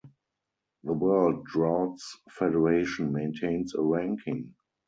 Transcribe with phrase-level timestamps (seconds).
[0.83, 4.55] The World Draughts Federation maintains a ranking.